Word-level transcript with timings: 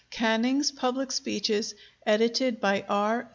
Canning's 0.09 0.71
public 0.71 1.11
speeches, 1.11 1.75
edited 2.07 2.59
by 2.59 2.85
R. 2.89 3.29